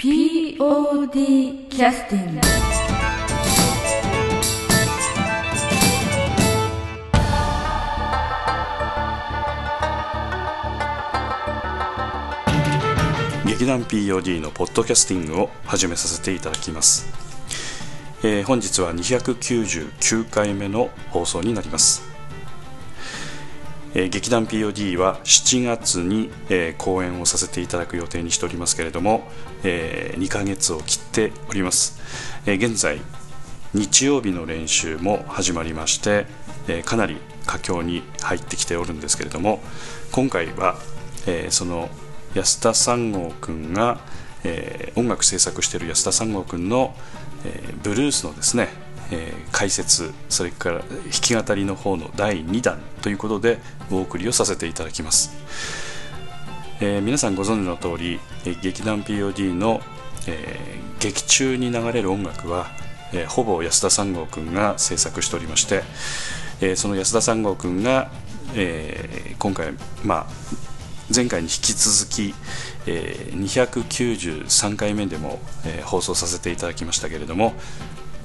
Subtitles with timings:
[0.00, 2.40] POD キャスティング
[13.44, 17.08] 劇団 POD のポッドキャスティングを始めさせていただきます、
[18.22, 22.17] えー本日は299回目の放送になります、
[23.98, 29.28] えー劇団 POD は7月に、えー公演をさせていただく予定にしておりますけれども、
[29.64, 32.00] え2ヶ月を切っております、
[32.46, 33.00] え現在
[33.74, 36.26] 日曜日の練習も始まりまして、
[36.68, 39.60] えかなり佳境に入ってきておるんですけれども
[40.12, 40.76] 今回は、
[41.26, 41.90] えその
[42.34, 43.98] 安田三郷くんが、
[44.44, 46.94] え音楽制作している安田三郷くんの、
[47.44, 48.68] えブルースのですね、
[49.10, 53.58] えー解説それから弾き語りの方の第2弾ということで
[53.90, 55.30] お送りをさせていただきます、
[56.80, 59.80] えー皆さんご存知の通り、えー劇団 POD の、
[60.26, 62.66] えー劇中に流れる音楽は、
[63.12, 65.82] えーほぼ安田三郷くんが制作しておりまして、
[66.60, 68.10] えーその安田三郷くんが、
[68.54, 69.72] えー今回、
[70.04, 70.26] まあ、
[71.14, 72.34] 前回に引き続き、
[72.86, 77.54] えー293回目でも、えー放送させていただきましたけれども、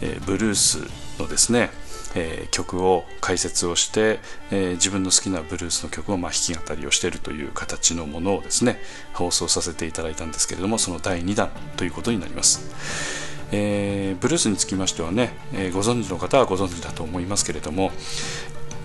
[0.03, 0.79] えブルース
[1.19, 1.69] のですね、
[2.15, 4.19] え曲を解説をして、
[4.51, 8.79] え自分の好きなブルースの曲をま弾き語りをしているという形のものをですね
[9.13, 13.23] 放送させていただいたんですけれどもその第2弾ということになります。
[13.51, 17.91] えーブルースにつきましてはね、えーご存知の方はご存知だと思いますけれども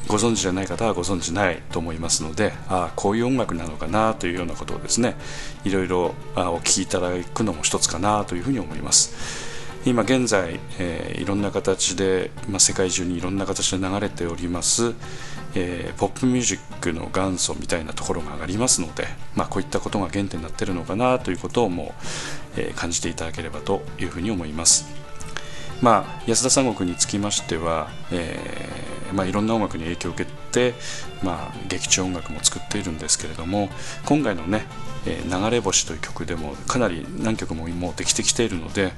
[0.06, 5.16] ご存知じゃない方はご存知ないと思いますのでああこういう音楽なのかなというようなことをですね
[5.64, 9.47] いろいろお聞きいただくのも一つかなというふうに思います
[9.84, 14.94] 今現在、えーいろんな形で、まあ、世界中にいろんな形で流れております、
[15.54, 21.94] えーポップミュージックの元祖みたいなところがありますので、まあ、こういったことが原点になっているのかなということをも
[22.56, 24.86] う、えー感じていただければというふうに思います。
[25.80, 30.74] まあ、安田三国につきましては、えーまあ、いろんな音楽に影響を受けて、
[31.22, 33.68] まあ、劇中音楽も作っているんですけれども
[34.04, 34.66] 今回のね
[35.06, 38.92] 「えー流れ星」という曲でもかなり何曲ももうできてきているので、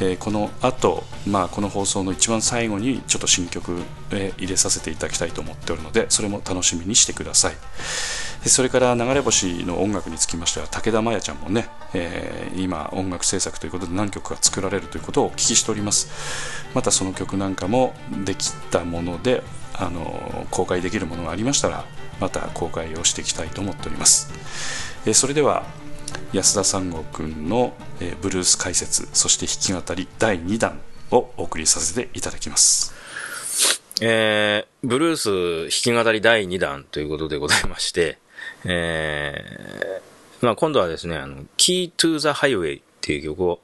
[0.00, 7.54] えーこの後、まあこの放送の一番最後にちょっと新曲、え入れさせていただきたいと思っておるのでそれも楽しみにしてください。
[8.46, 16.08] それから流れ星の音楽につきましては武田真弥ちゃんもね、えー今音楽制作ということで何曲か作られるということをお聞きしております。
[16.74, 17.94] またその曲なんかも
[18.24, 19.39] できたもので
[19.80, 21.84] あの公開できるものがありましたら
[22.20, 24.30] また公開をしていきたいと思っております
[25.06, 25.64] えそれでは
[26.32, 30.80] 安田三郷くんの、えブルース解説そして弾き語り第2弾
[31.10, 33.00] をお送りさせていただきます
[34.02, 35.30] えー、ブルース
[35.84, 38.18] 弾き語り第2弾ということでございまして、
[38.64, 43.60] えー、まあ今度はですね、あの、Key to the Highway っていう曲を、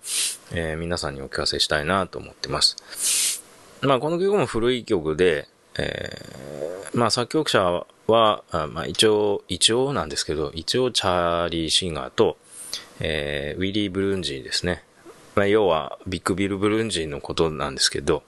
[0.52, 3.42] えー皆さんにお聞かせしたいなと思ってます。
[3.80, 5.48] まあこの曲も古い曲で、
[5.78, 12.36] えー、まあ作曲者は、あまあ一応、一応なんですけど、一応チャーリー・シンガーと、
[13.00, 14.84] えー、ウィリー・ブルーンジーですね。
[15.34, 18.22] まあ要はビッグビル・ブルーンジーのことなんですけど、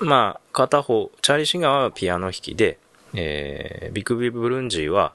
[0.00, 2.78] まあ、片方、チャーリー・セガーはピアノ弾きで、
[3.14, 5.12] えー、ビッグビル・ブルーンジーは、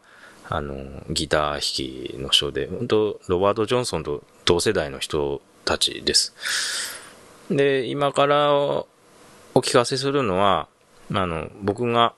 [0.50, 6.34] あの、ギター弾きの人で、本当ロバート・ジョンソンと同世代の人たちです。
[7.50, 8.88] で、今からお
[9.56, 10.68] 聞かせするのは、
[11.12, 12.14] あの、僕が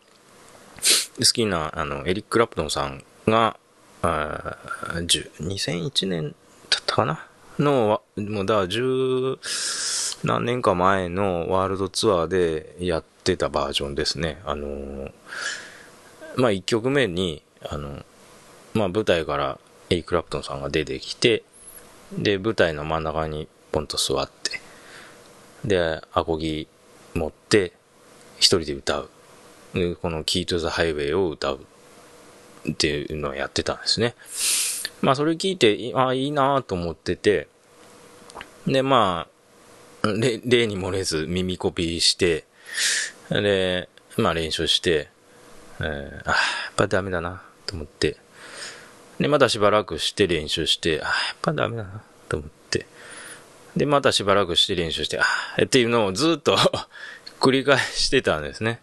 [1.18, 3.57] 好きな、あの、エリック・クラプトンさんが、
[4.01, 4.57] あ
[4.97, 6.35] 2001年
[6.69, 7.25] だったかな？
[7.57, 9.40] の、もうだから10
[10.25, 14.41] 何年か前のワールドツアーでやってたバージョンですね。
[14.45, 15.12] あの
[16.35, 18.03] まあ1曲目に、あの、
[18.74, 19.59] まあ舞台から
[19.90, 21.44] エリック・クラプトンさんが出てきて、
[22.12, 24.62] で、舞台の真ん中にポンと座って、
[25.63, 26.68] で、アコギ
[27.13, 27.74] 持って、
[28.38, 29.09] 一人で歌う。
[30.01, 31.66] この Key to the Highway を歌う。
[32.72, 34.16] っていうのをやってたんですね。
[35.01, 37.47] まあそれ聞いて、いあいいなと思ってて、
[38.66, 39.27] で、ま
[40.01, 42.45] あ、例に漏れず耳コピーして、
[43.30, 43.88] で、
[44.18, 45.09] まあ練習して、
[45.80, 45.86] えー
[46.25, 46.36] あやっ
[46.75, 48.18] ぱダメだなと思って、
[49.19, 52.88] で、またしばらくして練習して、あーやっぱダメだなと思って、
[53.75, 55.25] で、またしばらくして練習して、あ
[55.63, 56.57] っていうのをずっと
[57.39, 58.79] 繰り返してたんですね。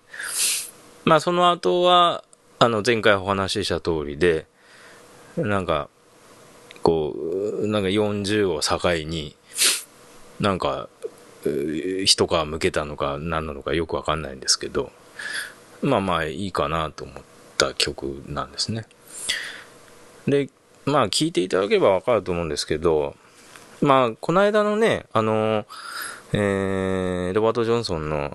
[1.04, 2.24] まあその後は、
[2.58, 4.46] あの前回お話しした通りで、
[5.36, 5.88] なんか、
[6.82, 9.36] こう、なんか40を境に、
[10.40, 10.88] なんか、
[11.44, 14.92] う一皮向けたのか何なのかよくわかんないんですけど、
[15.80, 17.22] まあまあいいかなと思っ
[17.58, 18.86] た曲なんですね。
[20.26, 20.50] で、
[20.84, 23.16] まあ聞いていただければわかると思うんですけど、
[23.82, 25.66] まあ、この間のね、あの、
[26.34, 28.30] えー、ロバート・ジョンソンの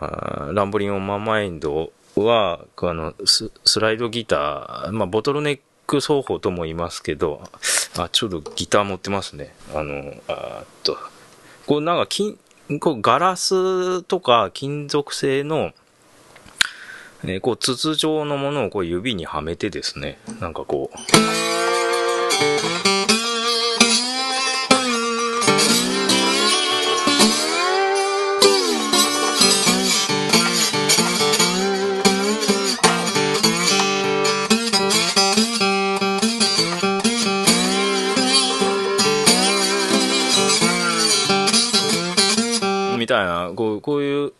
[0.54, 7.42] ランブリン・オン・ママインドは、あのス、スライドギター、まあ、ボトルネック奏法とも言いますけど、
[7.98, 9.56] あ、ちょうどギター持ってますね。
[9.74, 10.98] あの、あっと、
[11.66, 12.38] こうなんか金、
[12.80, 15.72] こうガラスとか金属製の、
[17.24, 20.98] えー、こう筒状のものをこう指にはめてですね、なんかこう、
[43.82, 44.32] こういう、っ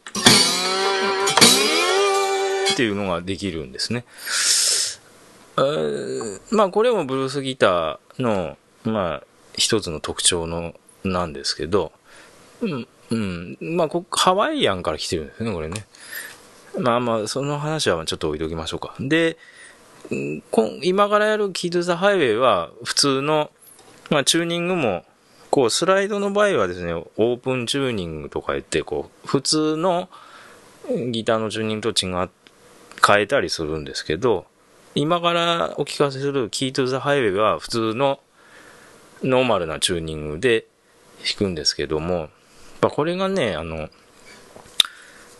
[2.76, 4.06] ていうのができるんですね。
[6.52, 9.24] まあこれもブルースギターの、まあ
[9.56, 11.92] 一つの特徴の、なんですけど、
[12.62, 13.58] うん、うん。
[13.62, 15.86] まあこ、ハワイアンから来てるんですね、これね。
[16.78, 18.94] まあまあ、その話はちょっと置いときましょうか。
[19.00, 19.38] で、
[20.84, 23.50] 今からやるキード・ザ・ハイウェイは普通の、
[24.10, 25.04] まあ、チューニングも
[25.50, 30.10] こう、スライドの場合はですね、オープンチューニングとか言って、こう、普通の
[31.12, 32.30] ギターのチューニングと違う、
[33.06, 34.46] 変えたりするんですけど、
[34.96, 38.20] 今からお聞かせする Key to the Highway は普通の
[39.24, 40.66] ノーマルなチューニングで
[41.24, 42.30] 弾くんですけども、
[42.82, 43.90] まあ、これがね、あの、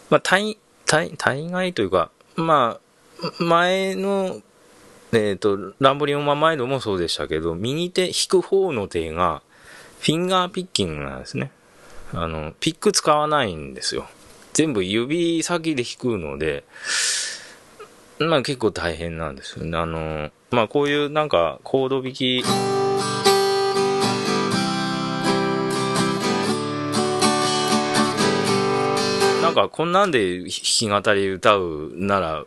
[0.10, 4.42] まあ、大、大、大概というか、まあ、前の、
[5.12, 9.42] えっ、ー、と、ランブリオンママイドもそうでしたけど、右手、弾く方の手が、
[10.00, 11.52] フィンガーピッキングなんですね。
[12.14, 14.08] あの、ピック使わないんですよ。
[14.54, 16.64] 全部指先で弾くので、
[18.20, 19.78] まあ結構大変なんですよね。
[19.78, 22.44] あの、まあこういうなんかコード弾き、
[29.42, 32.44] なんかこんなんで弾き語り歌うなら、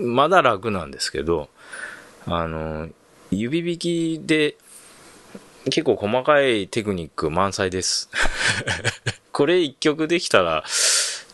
[0.00, 1.48] まだ楽なんですけど、
[2.26, 2.88] あの、
[3.30, 4.56] 指弾きで
[5.64, 8.10] 結構細かいテクニック満載です。
[9.32, 10.64] これ一曲できたら、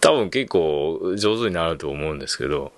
[0.00, 2.72] 多分結構上手になると思うんですけど、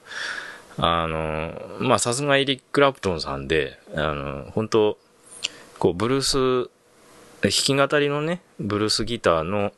[0.78, 4.98] あの、ま、さすがエリック・ラプトンさんで、あの、本当
[5.78, 6.70] こう、ブルース、
[7.42, 9.72] 弾き語りのね、ブルースギターの、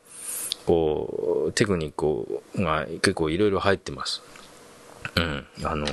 [0.65, 4.21] こう、テクニックが結構いろいろ入ってます。
[5.15, 5.45] うん。
[5.63, 5.85] あの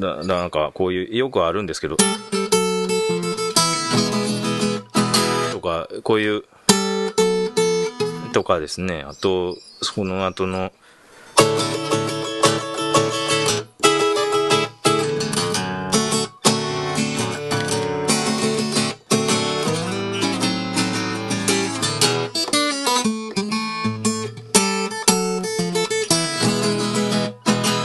[0.00, 1.96] だ、なんかこういう、よくあるんですけど、
[5.68, 6.44] か、こういう、
[8.32, 10.72] とかですね、あと、その後の、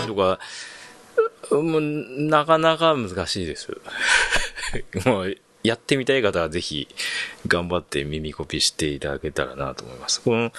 [0.08, 0.40] とか、
[1.52, 3.70] もう、なかなか難しいです。
[5.06, 6.88] もう、やってみたい方はぜひ
[7.48, 10.22] 頑張って耳コピしていただけたらなと思います。
[10.22, 10.52] この、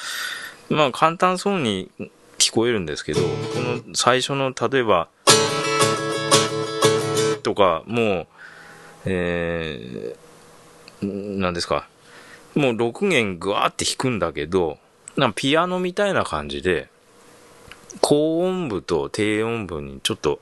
[0.71, 1.91] まあ簡単そうに
[2.39, 3.27] 聞こえるんですけど、こ
[3.61, 5.09] の最初の例えば、
[7.43, 8.27] とか、もう、
[9.07, 11.89] えー、何ですか、
[12.55, 14.79] もう6弦ぐわーって弾くんだけど、
[15.17, 16.89] なんピアノみたいな感じで、
[18.01, 20.41] 高音部と低音部にちょっと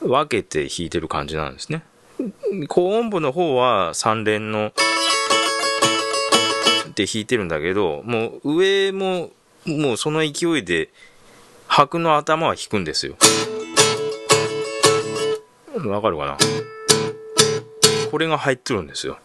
[0.00, 1.82] 分けて弾いてる感じなんですね。
[2.68, 4.72] 高音部の方は3連の
[6.98, 9.30] で弾いてるんだけど、もう上も
[9.64, 10.90] もうその勢いで
[11.66, 13.16] 拍の頭は弾くんですよ。
[15.86, 16.36] わかるかな？
[18.10, 19.18] これが入ってるんですよ。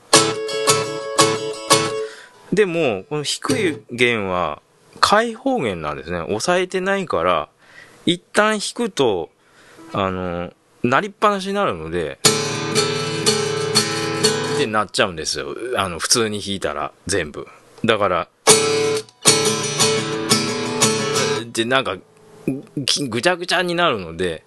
[2.52, 4.62] でも、この低い弦は
[5.00, 6.20] 開放弦なんですね。
[6.20, 7.50] 押さえてないから、
[8.06, 9.32] 一旦弾くと、
[9.92, 10.54] あの、
[10.84, 12.20] なりっぱなしになるので、
[14.56, 15.56] ってなっちゃうんですよ。
[15.78, 17.48] あの、普通に弾いたら、全部。
[17.86, 18.28] だから、
[21.52, 21.98] で、なんか、
[23.10, 24.44] ぐちゃぐちゃになるので、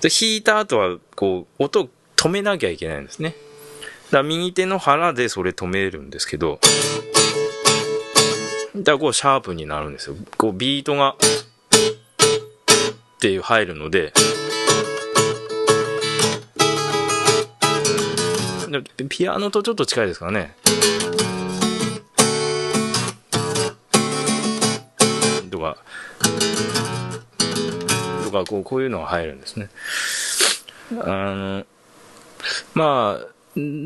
[0.00, 3.34] で弾いた後は、こう、音止めなきゃいけないんですね。
[4.06, 6.60] だから右手の腹でそれ止めるんですけど、
[8.76, 10.16] だからこうシャープになるんですよ。
[10.36, 11.18] こうビートが、っ
[13.20, 14.12] ていう入るので、
[19.08, 20.54] ピアノとちょっと近いですかね。
[25.64, 25.84] とか、
[28.24, 29.70] とか、こう、こういうのが入るんですね。
[31.00, 31.66] あの、
[32.74, 33.26] まあ、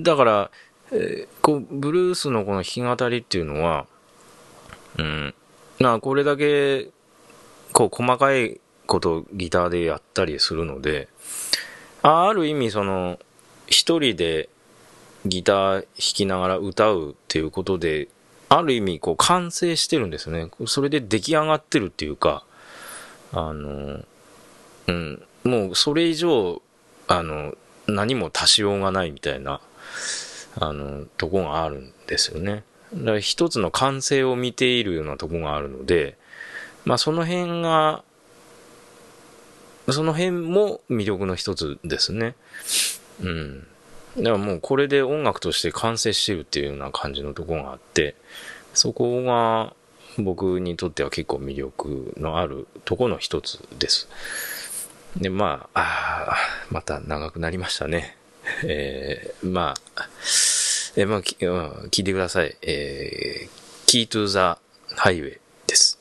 [0.03, 0.51] だから、
[0.91, 3.87] えー、こう、ブルースのこの弾き語りっていうのは、
[4.97, 5.35] うん、
[5.79, 6.89] まあ、これだけ、
[7.73, 11.09] こう、細かいことをギターでやったりするので、
[12.03, 13.19] ある意味その、
[13.67, 14.49] 一人で
[15.27, 18.09] ギター弾きながら歌うっていうことで、
[18.49, 20.51] ある意味こう完成してるんですね。
[20.67, 22.45] それで出来上がってるっていうか、
[23.33, 24.05] あの、
[24.87, 26.63] うん、もうそれ以上、
[27.07, 27.55] あの、
[27.87, 29.61] 何も足しようがないみたいな、
[30.57, 32.65] あの、とこがあるんですよね。
[32.95, 36.17] だから一つの完成を見ているようなとこがあるので、
[36.85, 38.03] まあその辺が、
[39.91, 42.35] その辺も魅力の一つですね。
[43.23, 43.67] うん。
[44.19, 48.15] だからもうこれで音楽として完成してるっていうような感じのとこがあって、
[48.75, 49.75] そこが
[50.19, 54.09] 僕にとっては結構魅力のあるとこの一つです。
[55.17, 55.81] で、まあ、
[56.31, 56.37] あ
[56.71, 58.17] また長くなりましたね。
[58.65, 60.03] えー、まあ、
[60.97, 62.57] えー、まあ、聞いてください。
[62.63, 63.49] えー、
[63.87, 64.59] Key to the
[64.97, 65.99] Highway です。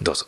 [0.00, 0.26] どうぞ。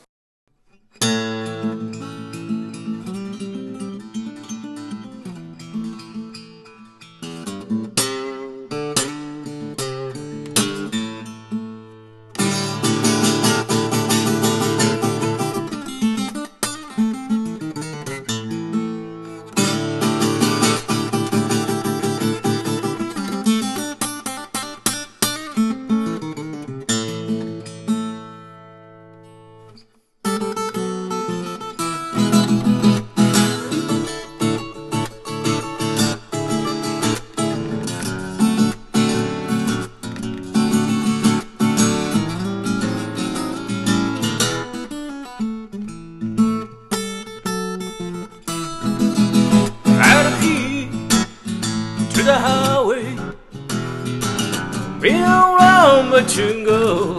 [55.02, 57.16] real round the jungle.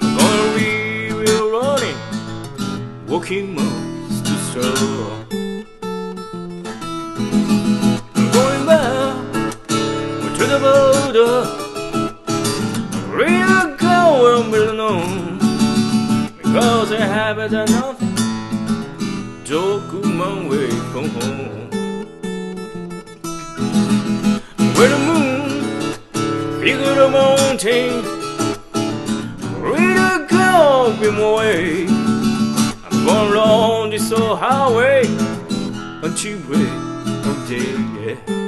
[0.00, 1.98] I'm gonna be real running,
[3.06, 5.26] walking moves to slow.
[8.14, 9.14] I'm going back
[10.38, 11.34] to the border.
[13.12, 14.98] Real going below,
[16.38, 18.08] because it happens at nothing.
[20.20, 21.59] My way from home.
[26.70, 28.04] Digo mountain,
[29.60, 31.86] read a country way.
[31.88, 35.02] I'm going along this old highway
[36.04, 36.70] until break
[37.26, 37.74] of day.
[38.06, 38.39] Yeah.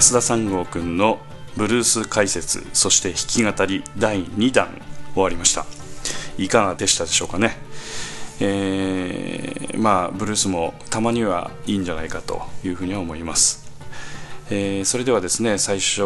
[0.00, 1.18] 安田三郷くんの
[1.58, 4.80] ブルース解説そして弾き語り第2弾
[5.12, 5.66] 終わりました。
[6.38, 7.58] いかがでしたでしょうかね。
[8.40, 13.70] えー、まあブルースもたまにはいいんじゃないかというふうには思います。
[14.48, 16.00] えー、それではですね最初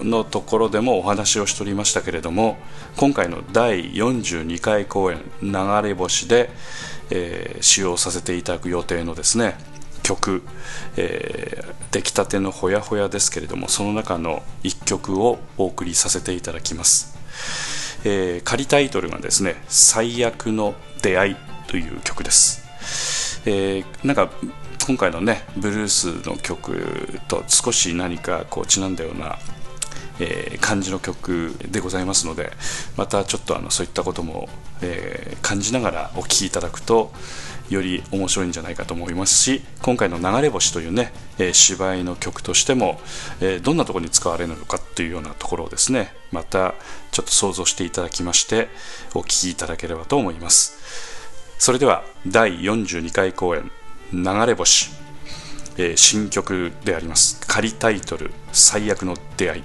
[0.00, 2.56] のところでもお話をしておりましたけれども
[2.96, 6.50] 今回の第42回公演「流れ星で」
[7.10, 9.58] えー、使用させていただく予定のですね
[10.04, 10.42] 曲、
[10.96, 17.18] えー、出来たてのほやほやですけれどもその中の1曲をお送りさせていただきます、
[18.04, 24.30] えー、仮タイトルがですね「最悪の出会い」という曲です、えー、なんか
[24.86, 29.38] 今回のねブルースの曲と少し何かこうちなんだような、
[30.20, 32.52] えー、感じの曲でございますので
[32.96, 34.48] またちょっとあのそういったことも、
[34.82, 37.12] えー、感じながらお聴きいただくと
[37.70, 43.00] より面白いんじゃないかと思いますし今回の「流れ星」というね、えー、芝居の曲としても、
[43.40, 46.74] えどんなところに使われるのかというようなところをですねまた
[47.10, 48.68] ちょっと想像していただきまして
[49.14, 50.76] お聴きいただければと思います。
[51.58, 53.70] それでは第42回公演
[54.12, 54.90] 「流れ星」
[55.76, 57.40] え、新曲であります。
[57.46, 59.64] 仮タイトル「最悪の出会い」